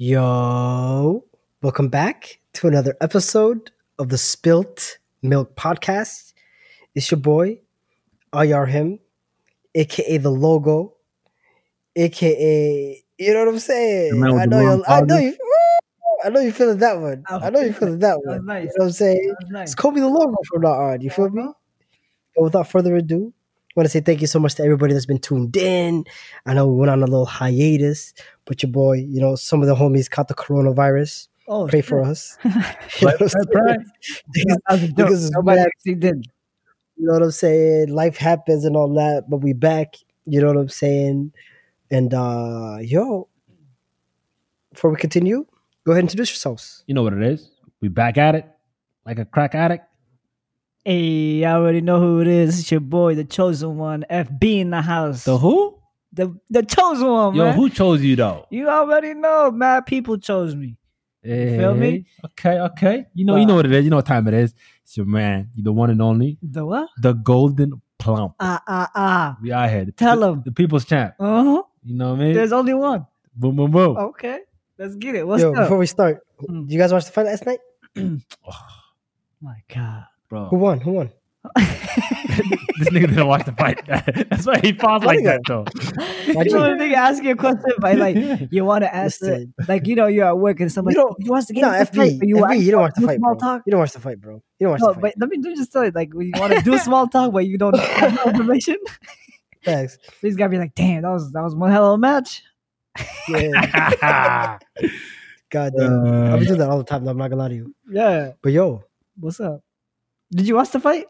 [0.00, 1.24] Yo,
[1.60, 6.34] welcome back to another episode of the Spilt Milk Podcast.
[6.94, 7.58] It's your boy,
[8.32, 9.00] Ayar Him,
[9.74, 10.94] aka the logo,
[11.96, 14.10] aka you know what I'm saying.
[14.12, 14.84] The man with I know long you.
[14.86, 15.20] I know powder.
[15.20, 15.36] you.
[16.24, 17.24] I know you feeling that one.
[17.28, 18.46] Oh, I know you feeling that that one.
[18.46, 18.62] nice.
[18.62, 19.26] You know what I'm saying?
[19.26, 19.68] That was nice.
[19.72, 21.00] It's the logo from now on.
[21.00, 21.42] You feel me?
[22.36, 23.37] But without further ado, I
[23.78, 26.04] want to say thank you so much to everybody that's been tuned in.
[26.44, 28.12] I know we went on a little hiatus,
[28.44, 31.28] but your boy, you know, some of the homies caught the coronavirus.
[31.46, 32.36] Oh, Pray for us.
[32.44, 33.84] You know what I'm saying?
[34.66, 34.96] That was a joke.
[34.96, 36.26] Because it's Nobody actually did.
[36.96, 37.88] You know what I'm saying?
[37.90, 39.94] Life happens and all that, but we back.
[40.26, 41.32] You know what I'm saying?
[41.90, 43.28] And uh yo,
[44.72, 45.46] before we continue,
[45.84, 46.82] go ahead and introduce yourselves.
[46.88, 47.48] You know what it is.
[47.80, 48.46] We back at it
[49.06, 49.84] like a crack addict.
[50.88, 52.60] Hey, I already know who it is.
[52.60, 55.24] It's your boy, the chosen one, FB in the house.
[55.24, 55.76] The who?
[56.14, 57.54] the, the chosen one, Yo, man.
[57.54, 58.46] who chose you though?
[58.48, 60.78] You already know, mad people chose me.
[61.22, 62.06] feel me?
[62.24, 63.04] Okay, okay.
[63.12, 63.84] You know, you know what it is.
[63.84, 64.54] You know what time it is.
[64.82, 65.50] It's your man.
[65.54, 66.88] You the one and only, The what?
[67.02, 68.36] the golden plump.
[68.40, 69.36] Ah, ah, ah.
[69.42, 69.84] We out here.
[69.84, 70.42] The, Tell the, 'em.
[70.42, 71.16] the people's champ.
[71.20, 71.62] Uh huh.
[71.84, 72.32] You know what I mean?
[72.32, 73.04] There's only one.
[73.36, 73.94] boom, boom, boom.
[73.98, 74.38] Okay.
[74.78, 75.26] Let's get it.
[75.26, 75.64] What's yo, up?
[75.64, 76.64] before we start, Mm.
[76.66, 77.58] did you guys watch the fight last night?
[78.48, 78.66] Oh.
[79.42, 80.04] My God.
[80.30, 80.80] Who won?
[80.80, 81.10] Who won?
[81.56, 83.80] this nigga didn't watch the fight.
[83.86, 85.64] That's why he paused like that though.
[86.34, 88.16] Why'd you know, you- nigga ask you a question, but like
[88.50, 89.54] you want to ask Listen.
[89.66, 91.68] like you know, you're at work and somebody, You don't- you watch the game, No,
[91.70, 93.40] Let's FB, play," but you, FB, actually you don't watch the fight, small bro.
[93.48, 93.62] talk.
[93.66, 94.34] You don't watch the fight, bro.
[94.58, 95.14] You don't watch No, the but fight.
[95.18, 97.56] let me just tell you, like when you want to do small talk, but you
[97.56, 98.76] don't have no information.
[99.62, 99.98] Facts.
[100.20, 102.42] These gotta be like, damn, that was that was one hell of a match.
[103.28, 104.58] Yeah.
[105.50, 106.06] God damn.
[106.06, 107.04] Uh, I've been doing that all the time.
[107.04, 107.74] Though, I'm not gonna lie to you.
[107.90, 108.84] Yeah, But yo,
[109.18, 109.62] what's up?
[110.32, 111.06] Did you watch the fight?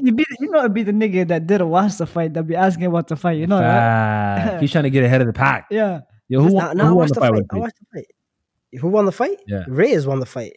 [0.00, 2.54] You be, you know, it'd be the nigga that didn't watch the fight that be
[2.54, 3.38] asking about the fight.
[3.38, 4.44] You know that?
[4.44, 4.60] Fact.
[4.60, 5.66] He's trying to get ahead of the pack.
[5.70, 6.00] Yeah.
[6.28, 7.44] Yo, who, nah, won, nah, I who won the the fight fight.
[7.50, 8.80] I watched the fight.
[8.80, 9.38] Who won the fight?
[9.46, 9.64] Yeah.
[9.68, 10.56] Reyes won the fight.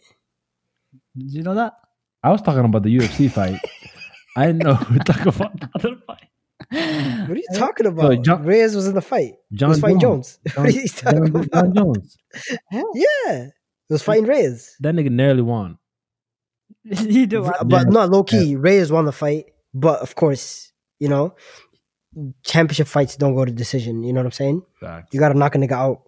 [1.16, 1.74] Did you know that?
[2.22, 3.58] I was talking about the UFC fight.
[4.36, 6.26] I didn't know we were talking about the other fight.
[6.70, 8.22] What are you talking about?
[8.22, 9.34] John- Reyes was in the fight.
[9.54, 10.38] John was fighting Jones.
[10.46, 10.54] Jones.
[10.54, 11.52] John, what are you talking John, about?
[11.52, 12.16] Jon Jones.
[12.74, 12.92] Oh.
[12.94, 13.44] Yeah.
[13.88, 14.76] He was fighting Reyes.
[14.80, 15.78] That nigga nearly won.
[16.84, 17.44] you do.
[17.44, 18.56] I- But not low key.
[18.56, 19.46] Reyes won the fight.
[19.74, 21.34] But of course, you know,
[22.44, 24.02] championship fights don't go to decision.
[24.02, 24.62] You know what I'm saying?
[24.80, 25.08] Facts.
[25.12, 26.02] You gotta knock a nigga out.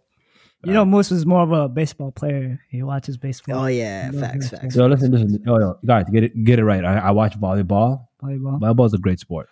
[0.65, 2.61] You know, Moose was more of a baseball player.
[2.71, 3.65] He watches baseball.
[3.65, 4.75] Oh yeah, Love facts, facts.
[4.75, 5.43] So listen, listen.
[5.45, 6.85] Yo, yo, guys, get it, get it right.
[6.85, 8.07] I, I watch volleyball.
[8.23, 8.61] Volleyball.
[8.61, 9.49] Volleyball is a great sport.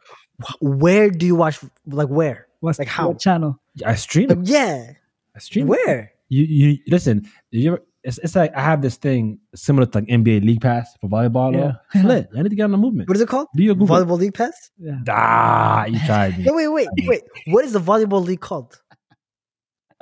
[0.60, 1.58] Where do you watch?
[1.86, 2.46] Like where?
[2.60, 3.08] What's Like how?
[3.08, 3.60] what channel?
[3.84, 4.38] I stream it.
[4.42, 4.92] yeah.
[5.34, 5.70] I stream it.
[5.70, 6.12] Where?
[6.28, 7.28] You, you listen.
[7.50, 10.94] You ever, it's, it's like I have this thing similar to like NBA League Pass
[11.00, 11.52] for volleyball.
[11.52, 11.60] Yeah.
[11.60, 11.72] Yeah.
[11.94, 12.28] It's lit.
[12.36, 13.08] I need to get on the movement.
[13.08, 13.48] What is it called?
[13.54, 13.96] Do your Google.
[13.96, 14.70] Volleyball League Pass?
[14.78, 14.98] Yeah.
[15.08, 16.44] Ah, you tried me.
[16.48, 17.22] No, wait, wait, wait.
[17.48, 18.80] What is the volleyball league called?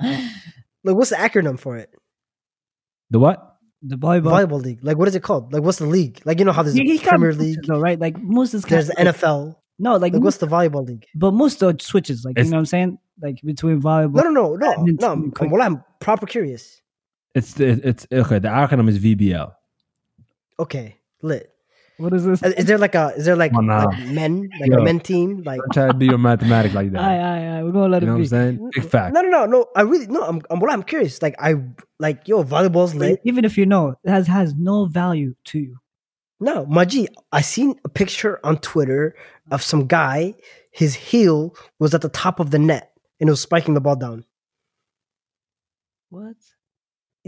[0.85, 1.91] Like, what's the acronym for it?
[3.11, 3.57] The what?
[3.83, 4.31] The volleyball.
[4.47, 4.79] Volleyball league.
[4.83, 5.53] Like, what is it called?
[5.53, 6.21] Like, what's the league?
[6.25, 7.99] Like, you know how there's He- he a kinda Premier League, though, right?
[7.99, 9.57] Like Moose is there's the kinda- NFL.
[9.81, 11.05] No, like, Like, Moose, what's the volleyball league?
[11.15, 12.25] but Moose still switches.
[12.25, 12.99] Like you know what I'm saying?
[13.21, 14.15] Like between volleyball.
[14.15, 15.33] No, no, no, no, no.
[15.41, 16.81] I'm, well, I'm proper curious.
[17.35, 18.39] It's it's okay.
[18.39, 19.53] The acronym is VBL.
[20.61, 21.53] Okay, lit.
[21.99, 22.43] What is this?
[22.45, 23.13] Uh, Is there like a?
[23.17, 23.87] Is there like, Come on now.
[23.87, 24.79] like men, like Yo.
[24.79, 25.43] a men team?
[25.43, 27.01] Like, Don't try to do your mathematics like that.
[27.03, 27.63] Aye, aye, aye.
[27.65, 28.71] We're gonna let you know it what I'm saying?
[28.73, 29.15] Big fact.
[29.15, 29.67] no, no, no, no.
[29.75, 30.23] I really no.
[30.23, 31.21] I'm, I'm, well, I'm curious.
[31.21, 31.57] Like, I
[31.99, 33.21] like yo, volleyball's lit.
[33.25, 35.77] Even if you know, it has has no value to you.
[36.39, 39.17] No, Maji, I seen a picture on Twitter
[39.51, 40.35] of some guy.
[40.71, 43.97] His heel was at the top of the net, and it was spiking the ball
[43.97, 44.25] down.
[46.11, 46.37] What?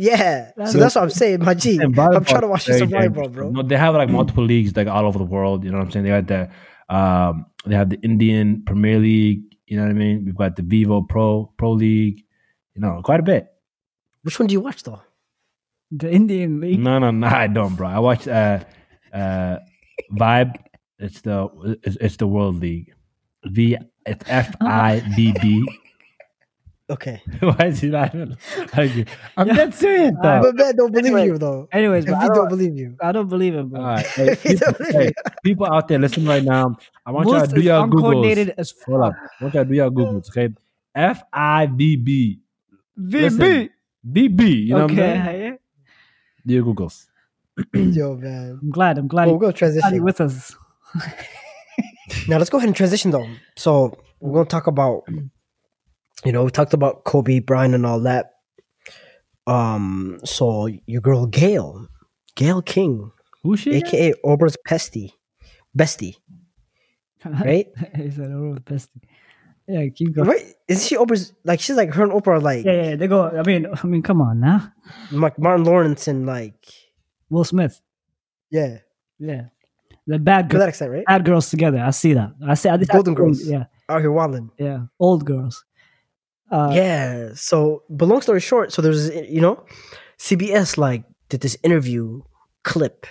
[0.01, 2.79] Yeah, That's- so that's what I'm saying, my And I'm trying to watch you is
[2.81, 3.35] some very volleyball, dangerous.
[3.37, 3.51] bro.
[3.51, 5.63] No, they have like multiple leagues like all over the world.
[5.65, 6.05] You know what I'm saying?
[6.05, 9.43] They got the um, they have the Indian Premier League.
[9.67, 10.25] You know what I mean?
[10.25, 12.25] We've got the Vivo Pro Pro League.
[12.75, 13.47] You know, quite a bit.
[14.23, 15.03] Which one do you watch though?
[15.91, 16.79] The Indian League.
[16.79, 17.89] No, no, no, I don't, bro.
[17.89, 18.61] I watch uh,
[19.13, 19.57] uh,
[20.19, 20.57] Vibe.
[20.99, 21.49] It's the
[21.83, 22.93] it's, it's the World League.
[23.45, 23.77] V.
[24.07, 25.67] It's F I B B.
[26.91, 28.37] Okay, Why is he laughing?
[28.77, 29.07] Like,
[29.37, 31.69] I'm dead serious Uh, but man, don't believe Anyway, you though.
[31.71, 33.81] Anyways, If but I you don't don't, believe you, I don't believe him, bro.
[33.81, 35.13] All right, hey, people, hey,
[35.45, 36.77] people out there, listen right now.
[37.07, 38.59] I want y'all to do your uncoordinated googles.
[38.59, 39.31] as Hold up, fuck.
[39.41, 40.29] I want y'all to do your googles.
[40.31, 40.53] Okay,
[40.95, 42.41] F I B B
[42.99, 43.21] VB.
[43.23, 43.71] Listen,
[44.13, 44.45] B B.
[44.53, 45.41] You know what I'm saying?
[45.41, 45.57] yeah.
[46.45, 47.07] Do your googles.
[47.75, 48.59] yo, man.
[48.63, 48.99] I'm glad.
[48.99, 50.57] I'm glad Well, you we're gonna transition with us.
[52.29, 52.39] now.
[52.39, 53.29] Let's go ahead and transition though.
[53.57, 55.05] So we're gonna talk about,
[56.25, 58.33] you know, we talked about Kobe Bryant and all that.
[59.47, 61.89] Um, so your girl Gayle,
[62.37, 63.11] Gayle King,
[63.43, 63.75] Who's she?
[63.77, 65.13] aka Ober's Pesty,
[65.77, 66.17] Bestie,
[67.25, 67.67] right?
[67.95, 68.89] Is that "Oh, bestie."
[69.67, 70.29] Yeah, keep going.
[70.29, 70.55] Right?
[70.69, 73.29] Is she Oprah's like she's like her and Oprah are like Yeah, yeah, they go.
[73.29, 74.73] I mean, I mean, come on now,
[75.13, 76.55] like Martin Lawrence and like
[77.31, 77.81] Will Smith.
[78.51, 78.79] yeah.
[79.23, 79.43] Yeah,
[80.07, 81.05] the bad To girls, that extent, right?
[81.05, 81.79] bad girls together.
[81.79, 82.31] I see that.
[82.47, 82.71] I see.
[82.71, 83.47] I, I, Golden Girls.
[83.47, 84.51] Yeah, Out here wilding.
[84.59, 85.63] yeah, old girls.
[86.51, 87.31] Uh, yeah.
[87.35, 89.65] So, but long story short, so there was, you know,
[90.19, 92.23] CBS like did this interview
[92.65, 93.07] clip.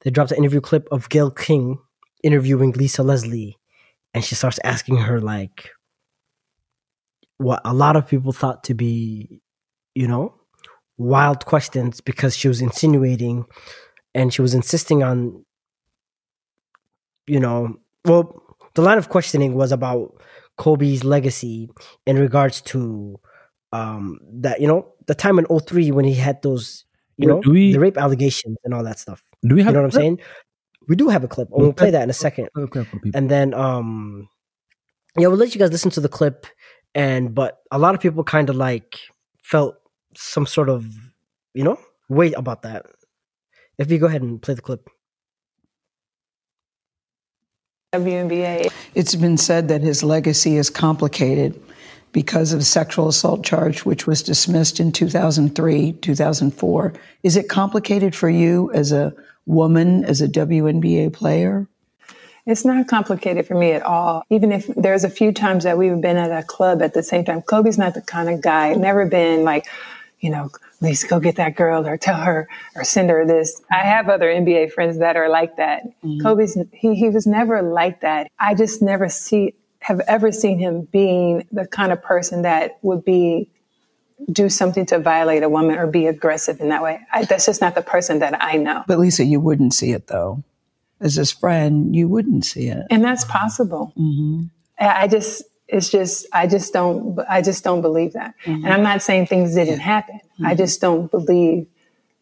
[0.00, 1.78] They dropped an interview clip of Gayle King
[2.22, 3.58] interviewing Lisa Leslie,
[4.14, 5.70] and she starts asking her like
[7.36, 9.40] what a lot of people thought to be,
[9.94, 10.34] you know,
[10.98, 13.44] wild questions because she was insinuating
[14.14, 15.44] and she was insisting on,
[17.26, 18.42] you know, well,
[18.74, 20.20] the line of questioning was about
[20.60, 21.68] Kobe's legacy
[22.06, 23.18] in regards to
[23.72, 26.84] um that you know the time in 03 when he had those
[27.16, 29.22] you Do- know do we- the rape allegations and all that stuff.
[29.48, 30.20] Do we have you know what i'm saying?
[30.88, 32.48] We do have a clip and we'll play that in a second.
[32.56, 34.28] Okay, for and then um
[35.16, 36.46] yeah we'll let you guys listen to the clip
[36.94, 38.98] and but a lot of people kind of like
[39.42, 39.76] felt
[40.16, 40.84] some sort of
[41.54, 41.78] you know
[42.08, 42.86] weight about that.
[43.78, 44.82] If you go ahead and play the clip.
[47.94, 48.70] WNBA.
[48.94, 51.60] It's been said that his legacy is complicated
[52.12, 56.92] because of a sexual assault charge, which was dismissed in 2003, 2004.
[57.22, 59.14] Is it complicated for you as a
[59.46, 61.68] woman, as a WNBA player?
[62.46, 64.24] It's not complicated for me at all.
[64.28, 67.24] Even if there's a few times that we've been at a club at the same
[67.24, 69.66] time, Kobe's not the kind of guy, never been like,
[70.18, 70.50] you know,
[70.80, 73.60] Lisa, go get that girl or tell her or send her this.
[73.70, 75.84] I have other NBA friends that are like that.
[76.02, 76.22] Mm-hmm.
[76.22, 78.30] Kobe's, he, he was never like that.
[78.38, 83.04] I just never see, have ever seen him being the kind of person that would
[83.04, 83.50] be,
[84.30, 87.00] do something to violate a woman or be aggressive in that way.
[87.10, 88.84] I, that's just not the person that I know.
[88.86, 90.44] But Lisa, you wouldn't see it though.
[91.00, 92.86] As his friend, you wouldn't see it.
[92.90, 93.92] and that's possible.
[93.96, 94.44] Mm-hmm.
[94.78, 98.34] I I just, it's just, I just don't, I just don't believe that.
[98.44, 98.64] Mm-hmm.
[98.64, 100.20] And I'm not saying things didn't happen.
[100.40, 100.56] I mm-hmm.
[100.56, 101.66] just don't believe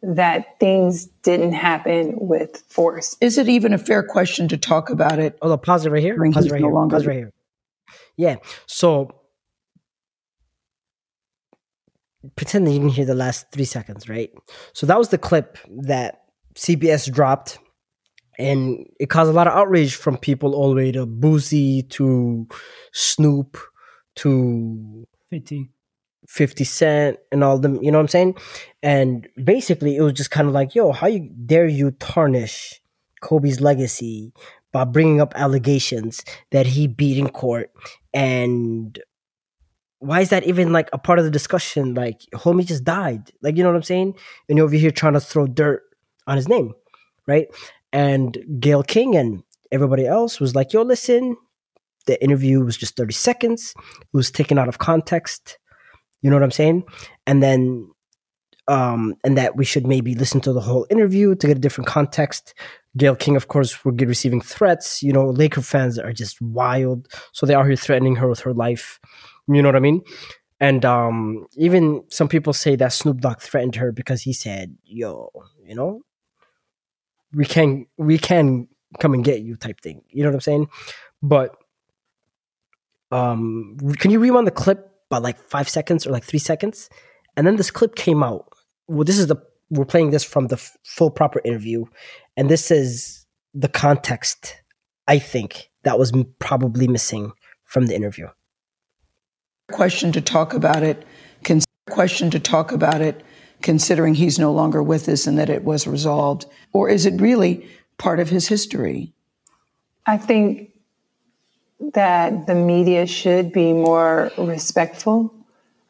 [0.03, 3.17] that things didn't happen with force.
[3.21, 5.39] Is it even a fair question to talk about it?
[5.43, 6.17] Oh, the pause it right here.
[6.31, 6.75] Pause it right no here.
[6.75, 7.33] longer- Pause right here.
[8.17, 8.37] Yeah.
[8.67, 9.11] So
[12.37, 14.31] pretend that you didn't hear the last three seconds, right?
[14.73, 16.23] So that was the clip that
[16.55, 17.59] CBS dropped,
[18.39, 22.47] and it caused a lot of outrage from people all the way to Boosie to
[22.93, 23.59] Snoop
[24.17, 25.71] to 50.
[26.29, 28.37] 50 Cent and all them, you know what I'm saying?
[28.83, 32.81] And basically, it was just kind of like, yo, how you dare you tarnish
[33.23, 34.33] Kobe's legacy
[34.71, 37.71] by bringing up allegations that he beat in court?
[38.13, 38.99] And
[40.01, 41.95] why is that even like a part of the discussion?
[41.95, 43.33] Like, homie just died.
[43.43, 44.15] Like, you know what I'm saying?
[44.49, 45.83] And you're over here trying to throw dirt
[46.27, 46.75] on his name,
[47.27, 47.49] right?
[47.93, 49.43] And Gayle King and
[49.73, 51.37] everybody else was like, yo, listen,
[52.07, 53.75] the interview was just 30 seconds.
[53.79, 55.59] It was taken out of context.
[56.23, 56.85] You know what I'm saying?
[57.27, 57.91] And then
[58.67, 61.89] um and that we should maybe listen to the whole interview to get a different
[61.89, 62.55] context.
[62.97, 65.03] Gayle King, of course, get receiving threats.
[65.03, 67.09] You know, Laker fans are just wild.
[67.33, 68.99] So they are here threatening her with her life.
[69.47, 70.03] You know what I mean?
[70.61, 75.31] And um even some people say that Snoop Dogg threatened her because he said, Yo,
[75.65, 76.03] you know,
[77.35, 80.03] we can we can come and get you type thing.
[80.09, 80.69] You know what I'm saying?
[81.23, 81.57] But
[83.11, 86.89] um can you rewind the clip by like five seconds or like three seconds?
[87.37, 88.53] And then this clip came out.
[88.89, 89.37] Well, this is the
[89.71, 91.85] we're playing this from the f- full proper interview,
[92.37, 94.57] and this is the context.
[95.07, 97.33] I think that was m- probably missing
[97.65, 98.29] from the interview.
[99.71, 101.05] Question to talk about it.
[101.45, 101.61] Con-
[101.91, 103.23] question to talk about it,
[103.63, 107.69] considering he's no longer with us and that it was resolved, or is it really
[107.97, 109.13] part of his history?
[110.07, 110.71] I think
[111.93, 115.35] that the media should be more respectful.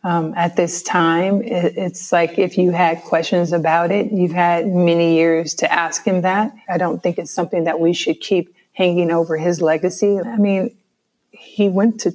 [0.05, 4.67] Um, at this time, it, it's like if you had questions about it, you've had
[4.67, 6.55] many years to ask him that.
[6.69, 10.19] I don't think it's something that we should keep hanging over his legacy.
[10.19, 10.77] I mean,
[11.31, 12.13] he went to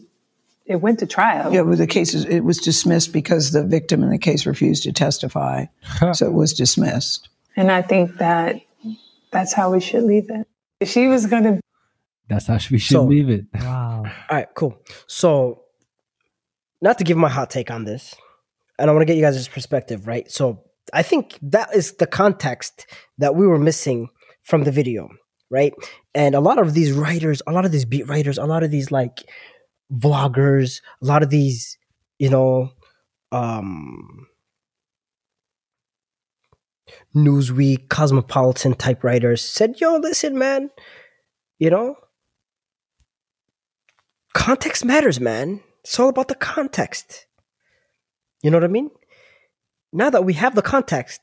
[0.65, 1.53] it went to trial.
[1.53, 4.83] Yeah, well, the case is, it was dismissed because the victim in the case refused
[4.83, 5.65] to testify,
[6.13, 7.27] so it was dismissed.
[7.55, 8.55] And I think that
[9.31, 10.47] that's how we should leave it.
[10.79, 11.59] If she was going to
[12.29, 13.45] That's how we should So- leave it.
[13.53, 14.03] Wow.
[14.29, 14.77] All right, cool.
[15.07, 15.63] So,
[16.81, 18.15] not to give my hot take on this,
[18.79, 20.29] and I want to get you guys' perspective, right?
[20.31, 22.85] So, I think that is the context
[23.17, 24.09] that we were missing
[24.43, 25.09] from the video,
[25.49, 25.73] right?
[26.13, 28.71] And a lot of these writers, a lot of these beat writers, a lot of
[28.71, 29.23] these like
[29.93, 31.77] vloggers, a lot of these,
[32.19, 32.71] you know,
[33.31, 34.27] um,
[37.15, 40.69] Newsweek, Cosmopolitan type writers said, yo, listen, man,
[41.59, 41.95] you know,
[44.33, 45.61] context matters, man.
[45.83, 47.27] It's all about the context.
[48.41, 48.89] You know what I mean?
[49.91, 51.21] Now that we have the context,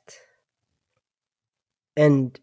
[1.97, 2.39] and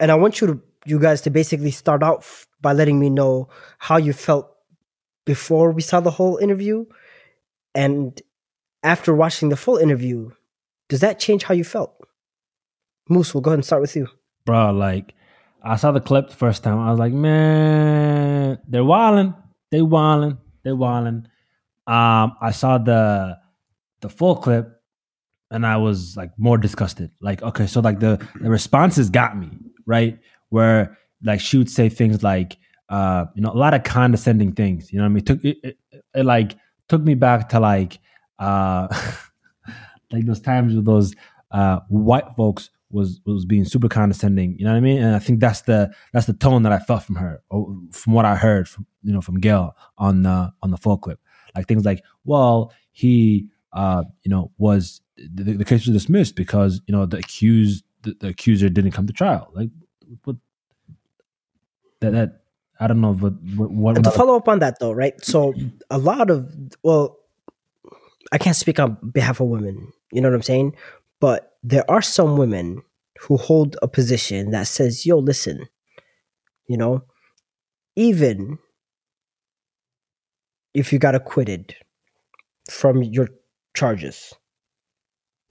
[0.00, 2.24] and I want you to you guys to basically start out
[2.60, 4.50] by letting me know how you felt
[5.28, 6.86] before we saw the whole interview,
[7.74, 8.18] and
[8.82, 10.30] after watching the full interview,
[10.88, 11.94] does that change how you felt?
[13.10, 14.08] Moose, we'll go ahead and start with you.
[14.46, 14.72] bro.
[14.72, 15.12] Like
[15.62, 16.78] I saw the clip the first time.
[16.78, 19.34] I was like, man, they're wilding,
[19.70, 21.28] they wilding, they wilding.
[21.86, 23.36] Um, I saw the
[24.00, 24.80] the full clip,
[25.50, 27.10] and I was like more disgusted.
[27.20, 29.50] Like, okay, so like the the responses got me
[29.84, 30.18] right
[30.48, 32.56] where like she would say things like,
[32.88, 34.92] uh, you know, a lot of condescending things.
[34.92, 35.24] You know I mean?
[35.24, 35.78] Took it, it,
[36.14, 36.56] it like
[36.88, 37.98] took me back to like
[38.38, 38.88] uh
[40.12, 41.14] like those times with those
[41.50, 45.18] uh white folks was was being super condescending you know what i mean and i
[45.18, 47.42] think that's the that's the tone that i felt from her
[47.92, 51.20] from what i heard from you know from gayle on the on the full clip
[51.54, 56.80] like things like well he uh you know was the, the case was dismissed because
[56.86, 59.68] you know the accused the, the accuser didn't come to trial like
[60.24, 60.36] what
[62.00, 62.40] that that
[62.80, 65.14] i don't know but, what, what And to follow up on that though, right?
[65.24, 65.54] So
[65.90, 67.18] a lot of well,
[68.32, 70.76] I can't speak on behalf of women, you know what I'm saying?
[71.20, 72.82] But there are some women
[73.20, 75.66] who hold a position that says, yo, listen,
[76.68, 77.02] you know,
[77.96, 78.58] even
[80.74, 81.74] if you got acquitted
[82.70, 83.28] from your
[83.74, 84.34] charges,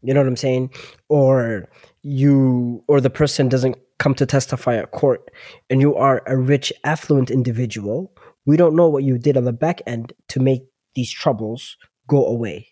[0.01, 0.71] you know what I'm saying?
[1.09, 1.67] Or
[2.03, 5.31] you or the person doesn't come to testify at court
[5.69, 8.13] and you are a rich, affluent individual,
[8.45, 10.63] we don't know what you did on the back end to make
[10.95, 11.77] these troubles
[12.07, 12.67] go away.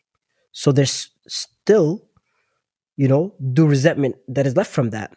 [0.51, 2.07] So there's still,
[2.95, 5.15] you know, due resentment that is left from that.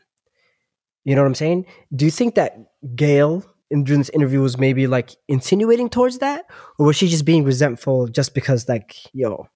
[1.04, 1.66] You know what I'm saying?
[1.94, 2.56] Do you think that
[2.94, 6.46] Gayle in this interview was maybe like insinuating towards that?
[6.78, 9.48] Or was she just being resentful just because like, yo,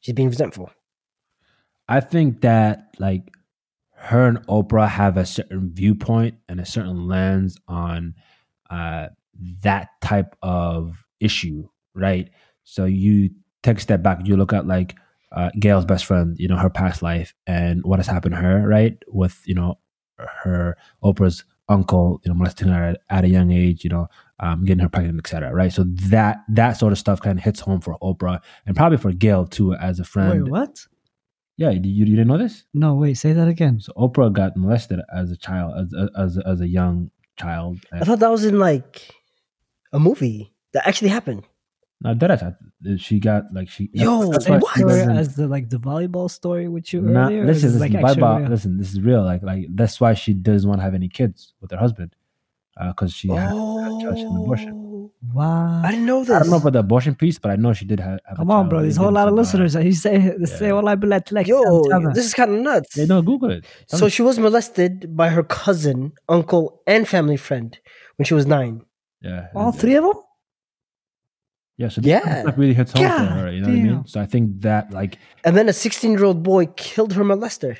[0.00, 0.70] she's being resentful?
[1.88, 3.22] I think that like
[4.00, 8.14] her and Oprah have a certain viewpoint and a certain lens on
[8.70, 9.08] uh,
[9.62, 12.30] that type of issue, right?
[12.64, 13.30] So you
[13.62, 14.96] take a step back, you look at like
[15.32, 18.66] uh, Gayle's best friend, you know, her past life and what has happened to her,
[18.66, 18.96] right?
[19.08, 19.78] With you know
[20.18, 24.08] her Oprah's uncle, you know, molesting her at, at a young age, you know,
[24.40, 25.52] um, getting her pregnant, etc.
[25.52, 25.72] Right?
[25.72, 29.12] So that that sort of stuff kind of hits home for Oprah and probably for
[29.12, 30.44] Gayle too, as a friend.
[30.44, 30.86] Wait, what?
[31.60, 32.64] Yeah, you, you didn't know this?
[32.72, 33.80] No, wait, say that again.
[33.80, 37.80] So Oprah got molested as a child, as as as a young child.
[37.92, 39.10] I thought that was in like
[39.92, 41.44] a movie that actually happened.
[42.00, 42.56] No, that
[42.96, 43.90] she got like she.
[43.92, 44.72] Yo, that's why what?
[44.72, 47.44] she story as the like the volleyball story with you Not, earlier.
[47.44, 48.38] listen, is listen, this, bye actually bye.
[48.40, 48.48] real?
[48.48, 49.22] Listen, this is real.
[49.22, 52.16] Like, like that's why she doesn't want to have any kids with her husband,
[52.80, 53.82] uh, because she had, oh.
[53.82, 54.79] had charged an abortion.
[55.34, 55.82] Wow.
[55.84, 56.30] I didn't know this.
[56.34, 58.20] I don't know about the abortion piece, but I know she did have.
[58.24, 58.70] have a Come on, child.
[58.70, 58.78] bro.
[58.78, 59.74] They There's a whole lot of listeners.
[59.74, 60.72] that You say, they say, yeah.
[60.72, 61.82] well, I be like, like, Yo,
[62.14, 62.94] this is kind of nuts.
[62.94, 63.66] They don't Google it.
[63.86, 67.78] So she was molested by her cousin, uncle, and family friend
[68.16, 68.80] when she was nine.
[69.20, 70.14] yeah, all three of them.
[71.76, 72.42] Yeah, so this kind of Yeah.
[72.42, 73.52] stuff really hits home for her.
[73.52, 74.06] You know what I mean?
[74.06, 77.76] So I think that like And then a 16 year old boy killed her molester.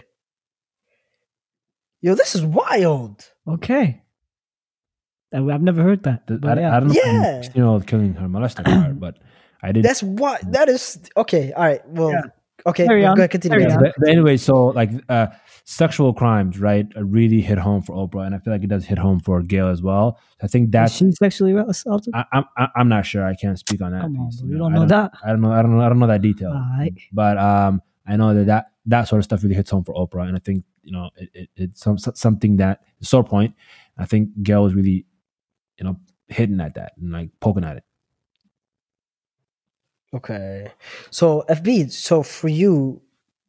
[2.03, 3.27] Yo, this is wild.
[3.47, 4.03] Okay.
[5.33, 6.27] I- I've never heard that.
[6.27, 6.77] the, but I, yeah.
[6.77, 7.41] I don't know Yeah.
[7.41, 9.19] if you know killing her molester part, but
[9.63, 9.85] I did.
[9.85, 10.99] That's what that is.
[11.17, 11.81] Okay, all right.
[11.89, 12.23] Well, Yeah.
[12.67, 13.17] okay, Carry well, on.
[13.17, 13.59] go ahead, continue.
[13.61, 13.83] Carry on.
[13.83, 15.29] but, but anyway, so like uh,
[15.65, 18.85] sexual crimes, right, uh, really hit home for Oprah, and I feel like it does
[18.87, 20.19] hit home for Gayle as well.
[20.43, 20.95] I think Is that's.
[20.97, 22.13] she sexually assaulted?
[22.15, 23.25] I, I'm I- I'm not sure.
[23.25, 24.41] I can't speak on that Come on, piece.
[24.41, 24.49] bro.
[24.49, 24.65] you You know.
[24.65, 25.13] don't I know that.
[25.25, 25.53] I don't know.
[25.53, 25.85] I don't know.
[25.85, 26.51] I don't know that detail.
[26.51, 26.95] Alright.
[27.13, 30.27] But um, I know that, that that sort of stuff really hits home for Oprah,
[30.27, 33.55] and I think you know it, it, it's some, something that sore point.
[33.99, 35.05] I think Gayle was really,
[35.81, 35.97] you know,
[36.29, 37.85] hitting at that and like poking at it.
[40.15, 40.73] Okay.
[41.11, 43.01] So FB, so for you,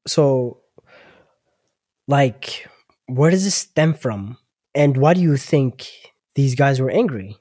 [0.07, 0.61] so
[2.07, 2.67] like
[3.07, 4.37] where does this stem from?
[4.73, 5.89] And why do you think
[6.35, 7.37] these guys were angry?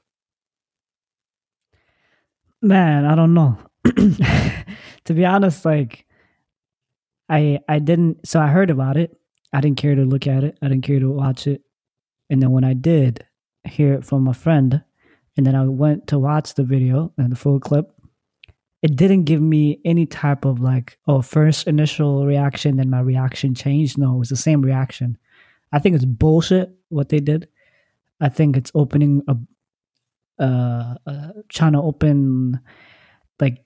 [2.61, 3.57] Man, I don't know.
[5.05, 6.05] to be honest, like
[7.29, 9.17] I I didn't so I heard about it.
[9.53, 10.57] I didn't care to look at it.
[10.61, 11.61] I didn't care to watch it.
[12.29, 13.25] And then when I did
[13.65, 14.83] hear it from a friend,
[15.37, 17.91] and then I went to watch the video and the full clip,
[18.81, 23.53] it didn't give me any type of like, oh, first initial reaction, then my reaction
[23.53, 23.97] changed.
[23.97, 25.17] No, it was the same reaction.
[25.71, 27.47] I think it's bullshit what they did.
[28.19, 29.37] I think it's opening a
[30.39, 32.59] uh, uh trying to open
[33.39, 33.63] like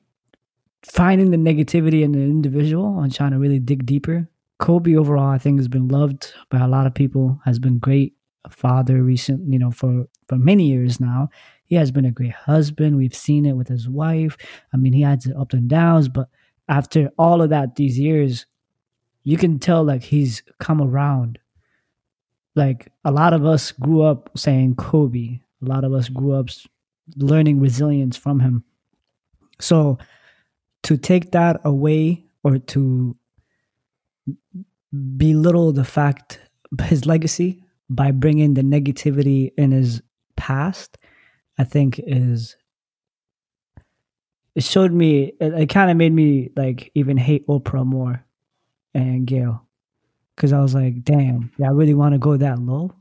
[0.84, 4.30] finding the negativity in the individual and trying to really dig deeper.
[4.60, 7.40] Kobe overall, I think, has been loved by a lot of people.
[7.46, 8.15] Has been great
[8.50, 11.30] father recent, you know, for for many years now.
[11.66, 12.98] He has been a great husband.
[12.98, 14.38] We've seen it with his wife.
[14.74, 16.30] I mean, he had his ups and downs, but
[16.70, 18.46] after all of that, these years,
[19.24, 21.40] you can tell like he's come around.
[22.56, 25.40] Like a lot of us grew up saying Kobe.
[25.62, 26.50] A lot of us grew up
[27.18, 28.64] learning resilience from him.
[29.60, 29.98] So
[30.84, 33.18] to take that away or to
[35.18, 36.40] belittle the fact
[36.84, 40.02] his legacy by bringing the negativity in his
[40.36, 40.98] past
[41.58, 42.56] i think is
[44.56, 48.24] it showed me it, it kind of made me like even hate oprah more
[48.94, 49.66] and gayle
[50.36, 52.94] because i was like damn yeah i really want to go that low?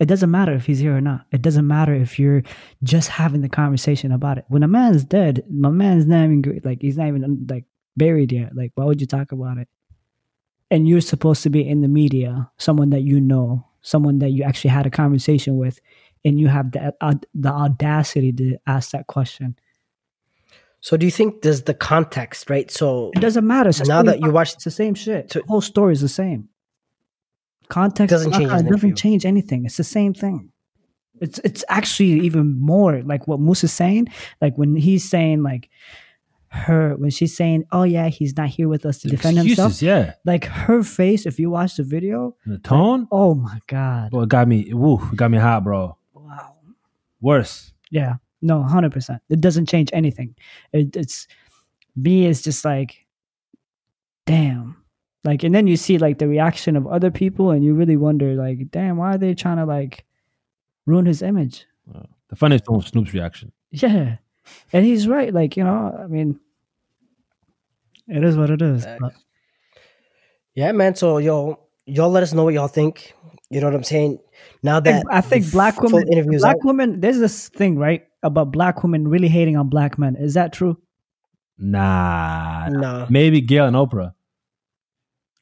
[0.00, 1.26] It doesn't matter if he's here or not.
[1.30, 2.42] It doesn't matter if you're
[2.82, 4.44] just having the conversation about it.
[4.48, 7.64] When a man's dead my man's not even like he's not even like
[7.96, 8.56] buried yet.
[8.56, 9.68] Like why would you talk about it
[10.74, 14.42] and you're supposed to be in the media, someone that you know, someone that you
[14.42, 15.80] actually had a conversation with,
[16.24, 19.56] and you have the uh, the audacity to ask that question.
[20.80, 22.68] So do you think there's the context, right?
[22.70, 23.70] So It doesn't matter.
[23.70, 25.32] It's now that you watch, it's the same shit.
[25.32, 26.48] So- the whole story is the same.
[27.68, 29.64] Context Doesn't uh, change uh, anything doesn't change anything.
[29.64, 30.50] It's the same thing.
[31.20, 34.08] It's it's actually even more like what Moose is saying.
[34.42, 35.70] Like when he's saying like
[36.54, 39.82] her when she's saying, "Oh yeah, he's not here with us to defend himself." Excuses,
[39.82, 40.14] yeah.
[40.24, 44.28] Like her face, if you watch the video, the tone, oh my god, boy, it
[44.28, 44.72] got me.
[44.72, 45.96] Woo, it got me hot, bro.
[46.14, 46.54] wow.
[47.20, 47.72] Worse.
[47.90, 49.20] Yeah, no, hundred percent.
[49.28, 50.34] It doesn't change anything.
[50.72, 51.26] It, it's
[51.96, 52.26] me.
[52.26, 53.06] It's just like,
[54.26, 54.76] damn.
[55.24, 58.34] Like, and then you see like the reaction of other people, and you really wonder,
[58.34, 60.04] like, damn, why are they trying to like
[60.86, 61.66] ruin his image?
[62.28, 63.52] The funniest one was Snoop's reaction.
[63.70, 64.16] Yeah,
[64.72, 65.32] and he's right.
[65.32, 66.38] Like, you know, I mean,
[68.08, 68.84] it is what it is.
[68.84, 69.00] Facts.
[69.00, 69.12] but-
[70.54, 70.94] yeah, man.
[70.94, 73.14] So yo, y'all let us know what y'all think.
[73.50, 74.18] You know what I'm saying?
[74.62, 77.00] Now that I think black women, interviews black out, women.
[77.00, 80.16] There's this thing, right, about black women really hating on black men.
[80.16, 80.78] Is that true?
[81.58, 82.68] Nah.
[82.68, 84.12] nah, Maybe Gayle and Oprah.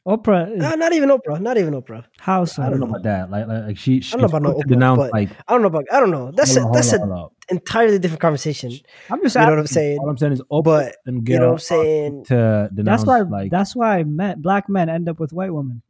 [0.06, 2.04] Oprah, is, nah, not even Oprah, not even Oprah.
[2.18, 2.62] how so?
[2.62, 3.30] I don't know about that.
[3.30, 5.52] Like, like, like she, she's know about no quick to Oprah, denounce, but like, I
[5.52, 5.84] don't know about.
[5.92, 6.32] I don't know.
[6.32, 7.56] That's hold a, on, that's hold an on, hold on.
[7.56, 8.72] entirely different conversation.
[9.10, 9.98] I'm just You know what I'm saying?
[10.00, 12.16] All I'm saying is Oprah But and you know what I'm saying?
[12.16, 13.38] quick to denounce, That's why.
[13.42, 15.82] like, that's why men, black men end up with white women.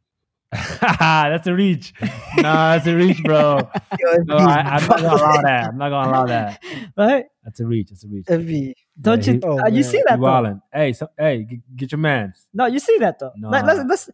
[0.51, 1.93] that's a reach.
[2.37, 3.67] nah, that's a reach, bro.
[3.99, 5.65] Yo, No, I, I'm not gonna allow that.
[5.65, 6.61] I'm not gonna allow that.
[6.97, 7.25] Right?
[7.43, 7.89] That's a reach.
[7.89, 8.77] That's a reach.
[8.97, 9.01] Envy.
[9.01, 9.39] Don't Yeah, you?
[9.39, 10.61] he- Oh, uh, you see You that though?
[10.73, 12.47] Hey, so, hey, g- get your mans.
[12.53, 13.31] No, you see that though.
[13.35, 13.49] No.
[13.49, 14.09] Let, let's let's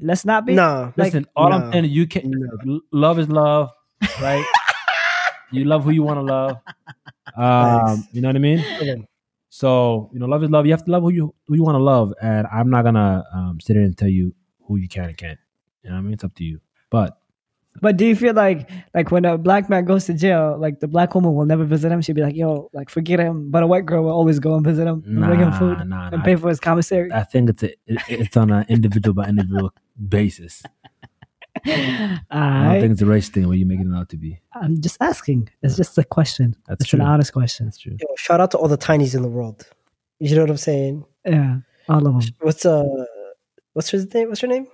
[0.00, 0.54] let's not be.
[0.54, 1.56] Nah, Like, Listen, all no.
[1.56, 2.32] I'm saying you can
[2.68, 3.70] l- love is love,
[4.20, 4.44] right?
[5.52, 6.58] you love who you want to love.
[7.36, 8.08] Um, Thanks.
[8.12, 8.64] you know what I mean?
[8.80, 9.02] Okay.
[9.48, 10.64] So you know, love is love.
[10.66, 13.24] You have to love who you who you want to love, and I'm not gonna
[13.34, 14.32] um, sit here and tell you
[14.66, 15.38] who you can and can't.
[15.82, 16.12] You know what I mean?
[16.14, 16.60] It's up to you.
[16.90, 17.18] But
[17.80, 20.88] But do you feel like like when a black man goes to jail, like the
[20.88, 22.02] black woman will never visit him?
[22.02, 24.64] She'd be like, "Yo, like forget him," but a white girl will always go and
[24.64, 26.22] visit him, and bring him food, nah, and nah.
[26.22, 27.10] pay for his commissary.
[27.12, 29.72] I think it's a, it's on an individual by individual
[30.08, 30.62] basis.
[31.66, 31.72] All
[32.30, 34.40] I don't think it's a race thing where you're making it out to be.
[34.52, 35.48] I'm just asking.
[35.62, 36.56] It's just a question.
[36.66, 37.00] That's it's true.
[37.00, 37.66] an honest question.
[37.66, 37.96] That's true.
[38.00, 39.66] Yo, shout out to all the tinies in the world.
[40.18, 41.04] You know what I'm saying?
[41.24, 42.34] Yeah, all of them.
[42.40, 42.84] What's uh,
[43.72, 44.28] what's her name?
[44.28, 44.66] What's her name?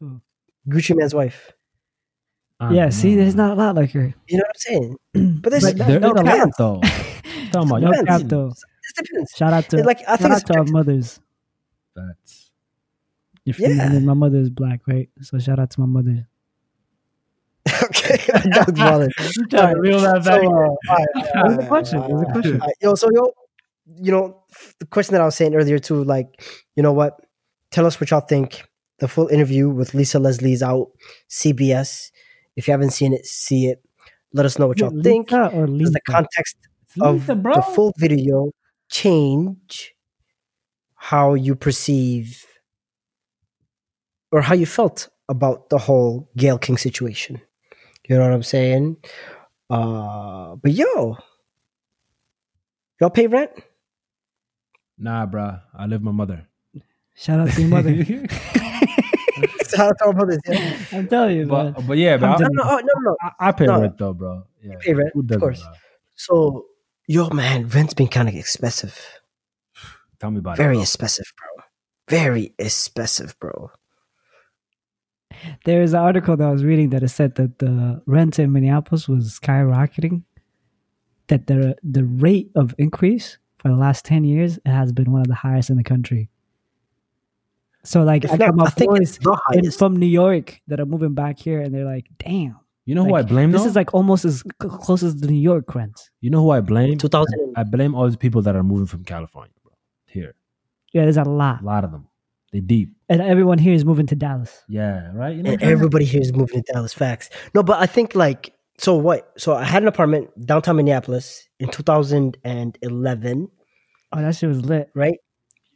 [0.00, 0.20] Who?
[0.68, 1.52] Gucci Mane's wife.
[2.60, 4.14] I Yeah, see, there's not a lot like her.
[4.28, 4.96] You know what I'm saying?
[5.42, 6.80] But this, But There is no a lot though.
[7.52, 8.48] Talking about No cap though.
[8.48, 9.32] This depends.
[9.36, 11.20] Shout out to It's like I think it's to our mothers.
[11.94, 12.50] That's
[13.46, 13.68] If Yeah.
[13.68, 15.08] I mean, my mother is black, right?
[15.22, 16.26] So shout out to my mother.
[17.84, 18.18] okay.
[18.50, 19.12] That's valid.
[19.50, 20.42] trying to reel that So, back.
[20.42, 22.00] uh, all right, all right, It was a all question.
[22.00, 22.62] right, a question.
[22.82, 23.32] Yo, so yo,
[24.00, 24.42] you know,
[24.80, 26.42] the question that I was saying earlier too, like,
[26.76, 27.20] you know what?
[27.70, 28.67] Tell us what y'all think.
[28.98, 30.88] The full interview with Lisa Leslie's out,
[31.30, 32.10] CBS.
[32.56, 33.82] If you haven't seen it, see it.
[34.32, 35.30] Let us know what y'all think.
[35.30, 35.90] Lisa or Does Lisa?
[35.92, 36.56] the context
[37.00, 37.54] of Lisa, bro.
[37.54, 38.50] the full video
[38.90, 39.94] change
[40.94, 42.44] how you perceive
[44.32, 47.40] or how you felt about the whole Gayle King situation?
[48.08, 48.96] You know what I'm saying?
[49.70, 51.16] Uh, but yo,
[53.00, 53.50] y'all pay rent?
[54.98, 55.58] Nah, bro.
[55.74, 56.48] I live with my mother.
[57.14, 57.94] Shout out to your mother.
[59.74, 60.78] Shout out to our mothers, yeah.
[60.92, 61.72] I'm telling you, man.
[61.72, 62.30] But, but yeah, bro.
[62.30, 63.16] I'm No, no, oh, no, no.
[63.22, 63.80] I, I pay No.
[63.80, 64.44] rent though, bro.
[64.62, 65.62] Yeah, pay rent, Who of course.
[65.62, 65.72] bro?
[66.16, 66.66] So,
[67.06, 68.98] yo, man, rent's been kind of expensive.
[70.20, 70.76] Tell me about Very it.
[70.76, 71.64] Very expensive, bro.
[72.08, 73.70] Very expensive, bro.
[75.64, 78.50] There is an article that I was reading that it said that the rent in
[78.52, 80.22] Minneapolis was skyrocketing.
[81.28, 85.28] That the the rate of increase for the last ten years has been one of
[85.28, 86.30] the highest in the country.
[87.84, 89.78] So like If I not, got my I think boys it's the highest.
[89.78, 93.14] from New York that are moving back here, and they're like, "Damn, You know who
[93.14, 93.52] I blame?
[93.52, 93.68] This though?
[93.68, 95.98] is like almost as c- close as the New York rent.
[96.20, 96.98] you know who I blame?
[96.98, 99.72] 2000 I blame all these people that are moving from California, bro.
[100.06, 100.34] Here,
[100.92, 102.08] Yeah, there's a lot, a lot of them.
[102.52, 102.90] They deep.
[103.10, 104.62] and everyone here is moving to Dallas.
[104.68, 105.36] Yeah, right.
[105.36, 106.94] You know, and everybody here is moving to Dallas.
[106.94, 107.28] Facts.
[107.54, 108.96] No, but I think like so.
[108.96, 109.30] What?
[109.36, 113.48] So I had an apartment downtown Minneapolis in 2011.
[114.12, 114.88] Oh, that shit was lit.
[114.94, 115.18] Right,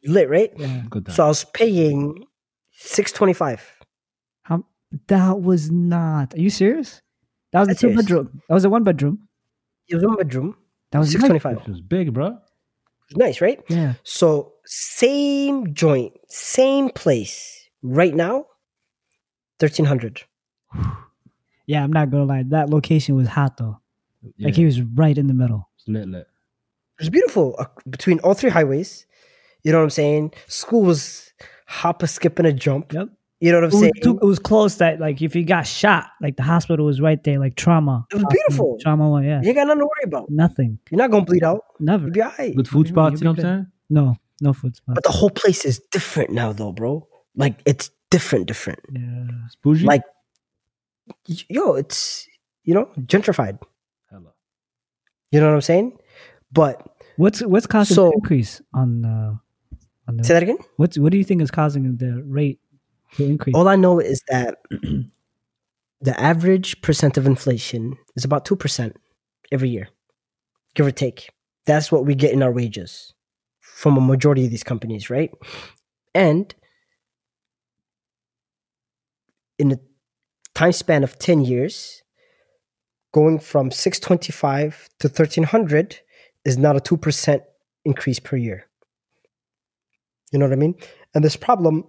[0.04, 0.28] lit.
[0.28, 0.52] Right.
[0.56, 0.82] Yeah.
[0.90, 1.10] good.
[1.12, 2.24] So I was paying
[2.72, 3.62] 625.
[4.42, 4.64] How
[5.08, 6.34] that was not.
[6.34, 7.00] Are you serious?
[7.52, 8.02] That was a That's two serious.
[8.02, 8.42] bedroom.
[8.48, 9.28] That was a one bedroom.
[9.88, 10.56] It was one bedroom.
[10.90, 11.66] That was 625.
[11.66, 12.38] it was big, bro.
[13.14, 13.60] Nice, right?
[13.68, 13.94] Yeah.
[14.04, 17.68] So same joint, same place.
[17.82, 18.46] Right now,
[19.58, 20.22] 1300.
[21.66, 22.42] Yeah, I'm not gonna lie.
[22.44, 23.78] That location was hot though.
[24.36, 25.68] Yeah, Like he was right in the middle.
[25.78, 26.22] it's lit, lit.
[26.98, 29.06] It was beautiful uh, between all three highways.
[29.64, 30.32] You know what I'm saying?
[30.48, 31.32] School was
[31.66, 32.92] hop a skip and a jump.
[32.92, 33.08] Yep.
[33.40, 33.92] You know what I'm It was, saying?
[34.02, 37.22] too, it was close that like if you got shot, like the hospital was right
[37.24, 38.06] there, like trauma.
[38.12, 38.78] It was beautiful.
[38.80, 39.40] Trauma one, yeah.
[39.42, 40.30] You ain't got nothing to worry about.
[40.30, 40.78] Nothing.
[40.90, 41.64] You're not gonna bleed out.
[41.80, 42.04] Never.
[42.04, 42.54] You'll be alright.
[42.56, 43.20] Good food Yeah, spots.
[43.20, 43.66] You know what I'm saying?
[43.90, 44.94] No, no food spot.
[44.94, 47.08] But the whole place is different now, though, bro.
[47.34, 48.78] Like it's different, different.
[48.92, 49.00] yeah.
[49.46, 49.86] It's bougie.
[49.86, 50.02] Like,
[51.48, 52.28] yo, it's
[52.64, 53.58] you know gentrified.
[54.10, 54.32] Hella.
[55.32, 55.98] You know what I'm saying?
[56.52, 59.40] But What's what's causing So- increase on uh on
[60.06, 60.58] the say that again.
[60.76, 62.60] what's what do you think is causing the rate
[63.16, 63.54] to increase?
[63.54, 64.58] All I know is that
[66.00, 68.96] the average percent of inflation is about two percent
[69.50, 69.88] every year,
[70.74, 71.30] give or take.
[71.66, 73.14] That's what we get in our wages
[73.60, 75.30] from a majority of these companies, right?
[76.14, 76.54] And
[79.58, 79.78] in a
[80.54, 82.02] time span of 10 years,
[83.12, 86.00] going from 625 to 1300
[86.44, 87.40] is not a 2%
[87.84, 88.66] increase per year.
[90.32, 90.74] You know what I mean?
[91.14, 91.84] And this problem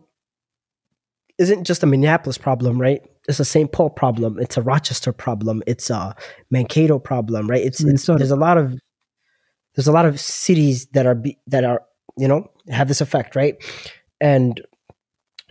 [1.40, 3.02] isn't just a Minneapolis problem, right?
[3.28, 3.72] It's a St.
[3.72, 4.38] Paul problem.
[4.40, 5.64] It's a Rochester problem.
[5.66, 6.16] It's a
[6.52, 7.64] Mankato problem, right?
[7.64, 8.78] It's, it's there's a lot of
[9.76, 11.82] there's a lot of cities that are be, that are
[12.18, 13.56] you know have this effect, right?
[14.22, 14.62] And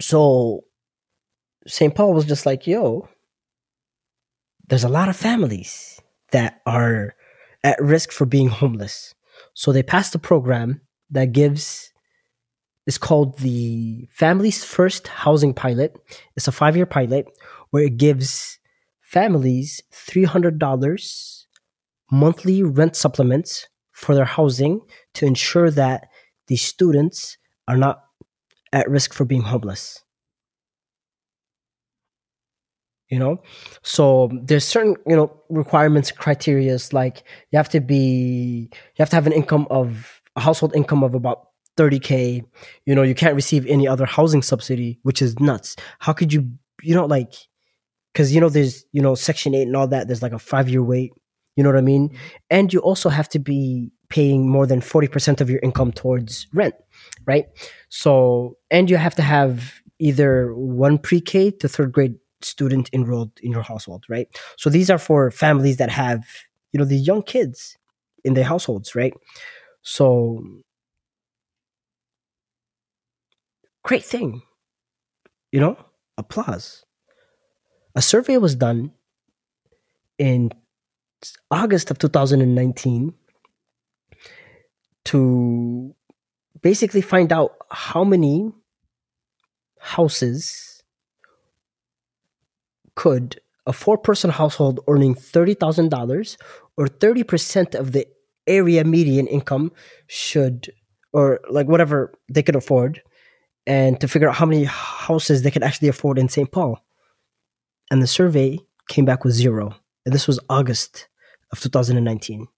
[0.01, 0.65] so
[1.67, 1.95] St.
[1.95, 3.09] Paul was just like, yo,
[4.69, 6.01] there's a lot of families
[6.31, 7.15] that are
[7.65, 9.15] at risk for being homeless.
[9.55, 11.92] So they passed a program that gives
[12.87, 15.97] it's called the Families First Housing Pilot.
[16.37, 17.27] It's a five year pilot
[17.71, 18.59] where it gives
[19.01, 21.45] families $300
[22.11, 24.81] monthly rent supplements for their housing
[25.15, 26.09] to ensure that
[26.49, 28.03] the students are not
[28.73, 30.03] at risk for being homeless.
[33.09, 33.43] You know,
[33.83, 39.17] so there's certain you know requirements, criterias like you have to be, you have to
[39.17, 42.43] have an income of a household income of about 30k
[42.85, 45.77] you know you can't receive any other housing subsidy which is nuts.
[45.99, 46.51] How could you
[46.83, 47.35] you know like
[48.13, 50.69] because you know there's you know section 8 and all that there's like a five
[50.69, 51.13] year wait
[51.57, 52.09] you know what i mean?
[52.09, 52.17] Mm-hmm.
[52.51, 56.75] And you also have to be paying more than 40% of your income towards rent
[57.27, 57.47] right?
[57.89, 63.53] So and you have to have either one pre-k to third grade student enrolled in
[63.53, 64.29] your household right?
[64.57, 66.25] So these are for families that have
[66.73, 67.77] you know the young kids
[68.25, 69.15] in their households right?
[69.83, 70.45] So
[73.83, 74.43] great thing.
[75.51, 75.77] You know,
[76.17, 76.85] applause.
[77.95, 78.93] A survey was done
[80.19, 80.51] in
[81.51, 83.15] August of 2019
[85.05, 85.95] to
[86.63, 88.53] basically find out how many
[89.79, 90.83] houses
[92.95, 96.37] could a four person household earning $30,000
[96.77, 98.07] or 30% of the
[98.47, 99.71] area median income
[100.09, 100.73] should,
[101.13, 103.03] or like whatever they could afford
[103.67, 106.51] and to figure out how many houses they could actually afford in St.
[106.51, 106.79] Paul.
[107.91, 109.75] And the survey came back with zero.
[110.05, 111.09] And this was August
[111.53, 112.49] of 2019.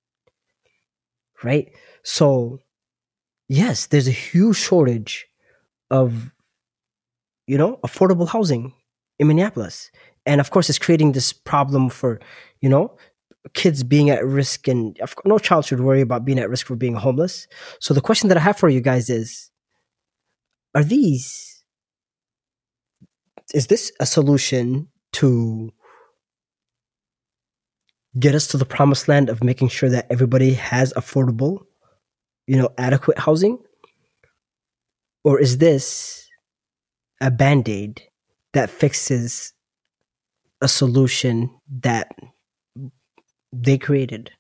[1.42, 1.72] Right?
[2.02, 2.60] So,
[3.48, 5.26] yes, there's a huge shortage
[5.90, 6.32] of,
[7.46, 8.72] you know, affordable housing
[9.18, 9.90] in Minneapolis.
[10.24, 12.18] And of course, it's creating this problem for,
[12.60, 12.96] you know,
[13.52, 14.68] kids being at risk.
[14.68, 17.46] And no child should worry about being at risk for being homeless.
[17.78, 19.50] So, the question that I have for you guys is,
[20.74, 21.62] are these
[23.52, 25.70] is this a solution to
[28.18, 31.60] get us to the promised land of making sure that everybody has affordable
[32.46, 33.58] you know adequate housing?
[35.24, 36.28] Or is this
[37.20, 38.02] a band-aid
[38.52, 39.52] that fixes
[40.60, 42.14] a solution that
[43.52, 44.30] they created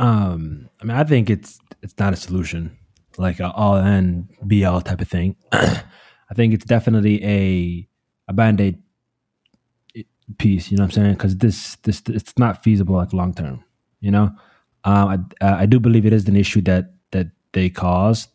[0.00, 2.76] Um, I mean, I think it's it's not a solution,
[3.18, 5.36] like a all and be all type of thing.
[5.52, 7.86] I think it's definitely a
[8.26, 8.82] a band aid
[10.38, 10.70] piece.
[10.70, 11.12] You know what I'm saying?
[11.12, 13.62] Because this this it's not feasible like long term.
[14.00, 14.30] You know,
[14.84, 18.30] um, I I do believe it is an issue that that they caused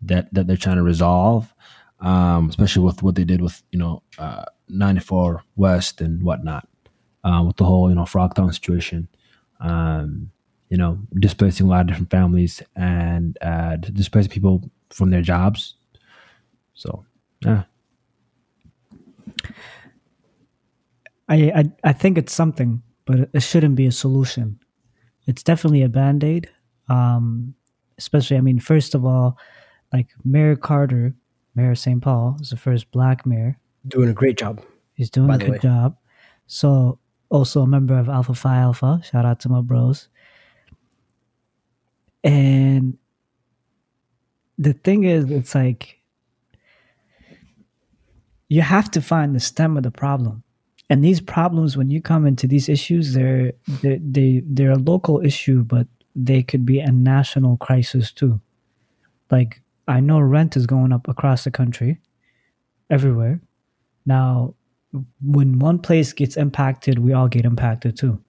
[0.00, 1.52] that that they're trying to resolve,
[2.00, 6.66] um, especially with what they did with you know uh, 94 West and whatnot,
[7.22, 9.08] uh, with the whole you know Frogtown situation.
[9.60, 10.30] Um,
[10.72, 15.74] you know, displacing a lot of different families and uh, displacing people from their jobs.
[16.72, 17.04] So,
[17.44, 17.64] yeah.
[21.28, 24.58] I, I I think it's something, but it shouldn't be a solution.
[25.26, 26.48] It's definitely a band aid.
[26.88, 27.54] Um,
[27.98, 29.36] especially, I mean, first of all,
[29.92, 31.12] like Mayor Carter,
[31.54, 32.00] Mayor of St.
[32.00, 33.58] Paul, is the first black mayor.
[33.88, 34.64] Doing a great job.
[34.94, 35.58] He's doing a good way.
[35.58, 35.98] job.
[36.46, 39.02] So, also a member of Alpha Phi Alpha.
[39.04, 40.08] Shout out to my bros.
[42.24, 42.96] And
[44.58, 46.00] the thing is, it's like
[48.48, 50.42] you have to find the stem of the problem.
[50.90, 55.24] And these problems, when you come into these issues, they're they they they're a local
[55.24, 58.40] issue, but they could be a national crisis too.
[59.30, 61.98] Like I know rent is going up across the country,
[62.90, 63.40] everywhere.
[64.04, 64.54] Now,
[65.22, 68.20] when one place gets impacted, we all get impacted too.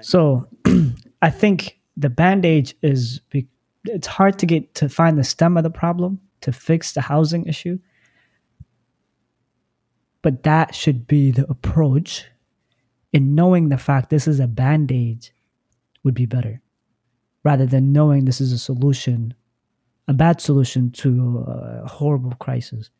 [0.00, 0.48] So,
[1.22, 3.48] I think the bandage is be-
[3.84, 7.46] it's hard to get to find the stem of the problem to fix the housing
[7.46, 7.78] issue.
[10.22, 12.26] But that should be the approach.
[13.12, 15.28] In knowing the fact this is a band aid
[16.02, 16.60] would be better
[17.44, 19.34] rather than knowing this is a solution,
[20.08, 22.90] a bad solution to a horrible crisis.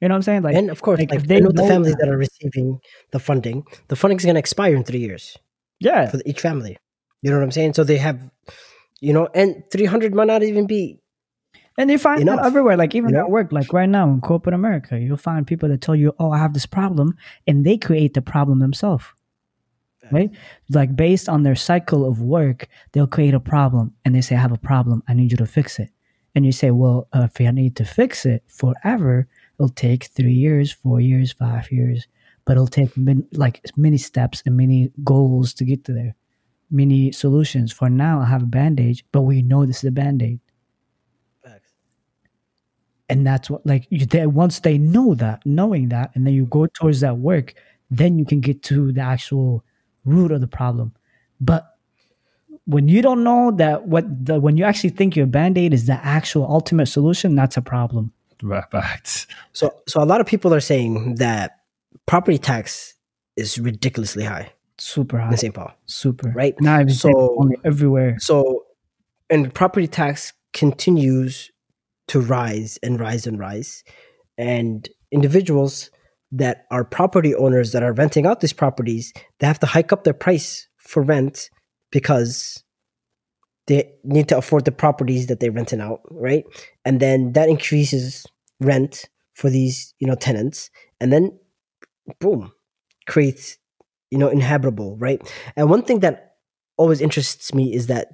[0.00, 0.42] You know what I'm saying?
[0.42, 2.16] Like, and of course, like, like, if they I know the families that- that are
[2.16, 2.78] receiving
[3.10, 5.36] the funding, the funding is going to expire in three years
[5.80, 6.76] yeah, for each family.
[7.22, 7.74] You know what I'm saying?
[7.74, 8.20] So they have,
[9.00, 10.98] you know, and 300 might not even be.
[11.78, 14.20] And you find that Enough, everywhere, like even you at work, like right now in
[14.20, 17.78] corporate America, you'll find people that tell you, "Oh, I have this problem," and they
[17.78, 19.04] create the problem themselves.
[20.10, 20.30] Right?
[20.68, 24.40] Like based on their cycle of work, they'll create a problem, and they say, "I
[24.40, 25.02] have a problem.
[25.08, 25.90] I need you to fix it."
[26.34, 29.26] And you say, "Well, uh, if I need to fix it forever,
[29.58, 32.06] it'll take three years, four years, five years,
[32.44, 36.14] but it'll take min- like many steps and many goals to get to there,
[36.72, 37.72] many solutions.
[37.72, 40.40] For now, I have a bandage, but we know this is a band aid."
[43.08, 46.46] and that's what like you they, once they know that knowing that and then you
[46.46, 47.52] go towards that work
[47.90, 49.62] then you can get to the actual
[50.06, 50.94] root of the problem
[51.40, 51.76] but
[52.64, 55.98] when you don't know that what the when you actually think your band-aid is the
[56.04, 59.26] actual ultimate solution that's a problem Right.
[59.52, 61.60] So, so a lot of people are saying that
[62.06, 62.94] property tax
[63.36, 65.54] is ridiculously high super high in St.
[65.54, 66.54] Paul, super right?
[66.60, 68.64] not even So- so everywhere So,
[69.30, 71.50] and property tax continues
[72.08, 73.84] to rise and rise and rise.
[74.36, 75.90] And individuals
[76.32, 80.04] that are property owners that are renting out these properties, they have to hike up
[80.04, 81.48] their price for rent
[81.90, 82.62] because
[83.66, 86.44] they need to afford the properties that they're renting out, right?
[86.84, 88.26] And then that increases
[88.60, 90.70] rent for these, you know, tenants.
[91.00, 91.38] And then
[92.18, 92.52] boom,
[93.06, 93.58] creates,
[94.12, 95.20] you know, inhabitable, right?
[95.56, 96.36] And one thing that
[96.76, 98.08] always interests me is that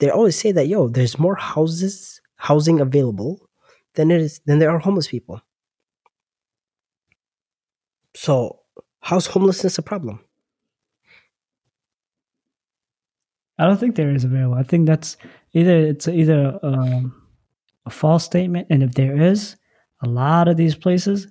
[0.00, 3.48] they always say that yo, there's more houses, housing available
[3.94, 5.40] than it is than there are homeless people.
[8.16, 8.60] So
[9.00, 10.18] how's homelessness a problem?
[13.58, 15.16] i don't think there is available i think that's
[15.52, 17.14] either it's either um,
[17.86, 19.56] a false statement and if there is
[20.02, 21.28] a lot of these places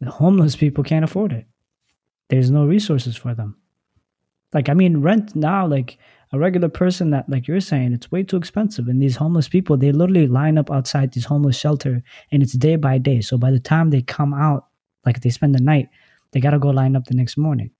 [0.00, 1.46] the homeless people can't afford it
[2.28, 3.56] there's no resources for them.
[4.52, 5.98] Like i mean rent now like
[6.32, 8.88] a regular person that like you're saying it's way too expensive.
[8.88, 12.76] And these homeless people they literally line up outside these homeless shelter and it's day
[12.76, 13.20] by day.
[13.20, 14.68] So by the time they come out
[15.04, 15.88] like they spend the night
[16.32, 17.70] they gotta go line up the next morning.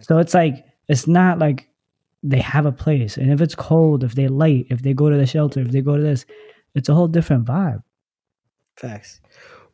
[0.00, 1.68] So it's like it's not like
[2.22, 3.16] they have a place.
[3.16, 5.82] And if it's cold if they're late if they go to the shelter if they
[5.82, 6.26] go to this
[6.74, 7.82] it's a whole different vibe.
[8.76, 9.20] Facts.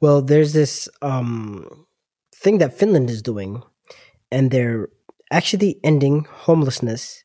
[0.00, 1.86] Well, there's this um,
[2.42, 3.62] thing that Finland is doing,
[4.30, 4.88] and they're
[5.30, 7.24] actually ending homelessness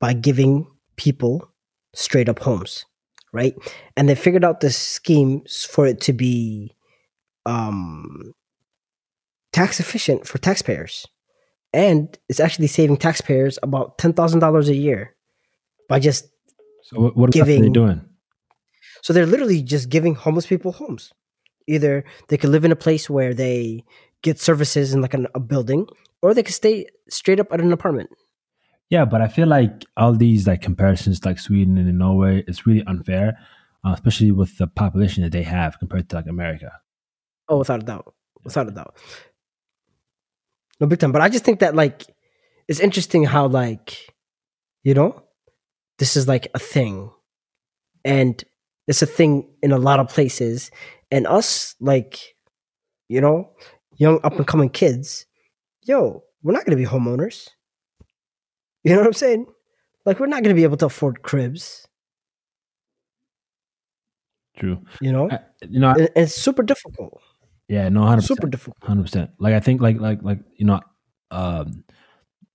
[0.00, 1.52] by giving people
[1.94, 2.84] straight up homes,
[3.32, 3.54] right?
[3.96, 6.74] And they figured out this scheme for it to be
[7.46, 8.32] um,
[9.52, 11.06] tax efficient for taxpayers,
[11.72, 15.14] and it's actually saving taxpayers about ten thousand dollars a year
[15.88, 16.24] by just
[16.82, 18.00] So what, what exactly are they doing?
[19.02, 21.12] So they're literally just giving homeless people homes.
[21.66, 23.84] Either they could live in a place where they
[24.24, 25.86] get services in like an, a building,
[26.22, 28.10] or they could stay straight up at an apartment.
[28.90, 32.82] Yeah, but I feel like all these like comparisons, like Sweden and Norway, it's really
[32.86, 33.38] unfair,
[33.84, 36.72] uh, especially with the population that they have compared to like America.
[37.48, 38.96] Oh, without a doubt, without a doubt.
[40.80, 42.04] No big time, but I just think that like
[42.66, 44.08] it's interesting how like
[44.82, 45.22] you know
[45.98, 47.10] this is like a thing,
[48.04, 48.42] and
[48.88, 50.70] it's a thing in a lot of places,
[51.10, 52.36] and us like
[53.08, 53.50] you know
[53.96, 55.26] young up and coming kids,
[55.82, 57.48] yo, we're not gonna be homeowners.
[58.82, 59.46] You know what I'm saying?
[60.04, 61.86] Like we're not gonna be able to afford cribs.
[64.56, 64.78] True.
[65.00, 67.20] You know, I- you know, I- it's super difficult.
[67.68, 68.76] yeah, no, hundred Super percent, difficult.
[68.84, 69.30] hundred percent.
[69.38, 70.80] Like I think, like, like, like, you know,
[71.30, 71.84] um,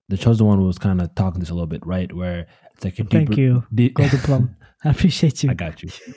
[0.08, 2.10] the chosen one was kind of talking this a little bit, right?
[2.12, 2.46] Where
[2.84, 4.56] like a Thank deeper- you, de- Golden Plum.
[4.82, 5.50] I appreciate you.
[5.50, 5.90] I got you.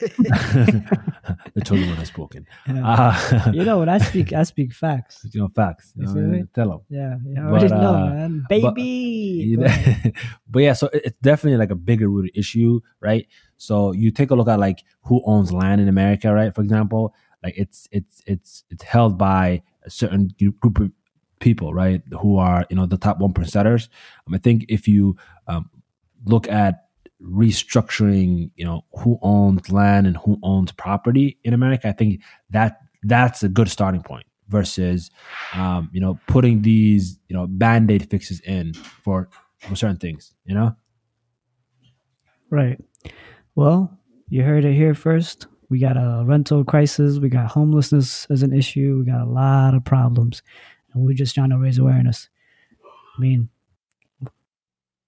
[1.54, 2.46] the chosen one has spoken.
[2.66, 2.88] Yeah.
[2.88, 5.26] Uh, you know, when I speak, I speak facts.
[5.32, 5.92] you know, facts.
[5.96, 6.44] You know, me?
[6.54, 6.80] tell them.
[6.88, 8.46] Yeah, already But, know, uh, man.
[8.48, 9.56] but- Baby.
[10.48, 13.26] but yeah, so it's definitely like a bigger rooted issue, right?
[13.56, 16.54] So you take a look at like who owns land in America, right?
[16.54, 20.90] For example, like it's it's it's it's held by a certain group of
[21.40, 22.02] people, right?
[22.20, 23.88] Who are you know the top one percenters.
[24.26, 25.68] Um, I think if you um,
[26.24, 26.86] look at
[27.22, 32.78] restructuring, you know who owns land and who owns property in America, I think that
[33.02, 35.10] that's a good starting point versus
[35.54, 40.54] um, you know putting these you know band-aid fixes in for for certain things you
[40.54, 40.76] know
[42.54, 42.78] Right.
[43.56, 45.48] Well, you heard it here first.
[45.70, 47.18] We got a rental crisis.
[47.18, 48.98] We got homelessness as an issue.
[49.00, 50.40] We got a lot of problems.
[50.92, 52.28] And we're just trying to raise awareness.
[53.16, 53.48] I mean,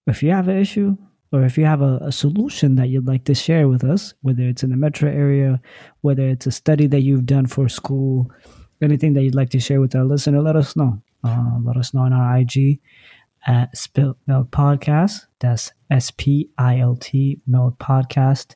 [0.06, 0.96] if you have an issue
[1.32, 4.42] or if you have a, a solution that you'd like to share with us, whether
[4.44, 5.60] it's in the metro area,
[6.02, 8.30] whether it's a study that you've done for school,
[8.80, 11.02] anything that you'd like to share with our listener, let us know.
[11.24, 12.78] Uh, let us know on our IG
[13.48, 15.26] at Spilt Milk Podcast.
[15.40, 18.54] That's S P I L T Milk Podcast.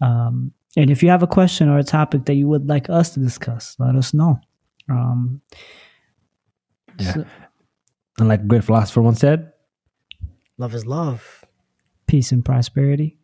[0.00, 3.10] Um, and if you have a question or a topic that you would like us
[3.14, 4.40] to discuss, let us know.
[4.90, 5.40] Um,
[6.98, 7.12] Yeah.
[7.14, 7.26] so-
[8.18, 9.51] and like a great philosopher once said
[10.62, 11.44] Love is love.
[12.06, 13.18] peace and prosperity.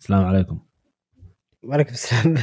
[0.00, 0.62] Assalamu alaikum
[1.62, 2.36] Walaikum salam.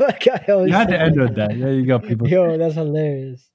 [0.00, 2.74] Like I always you had to end with that there you go people Yo, that's
[2.74, 3.48] hilarious.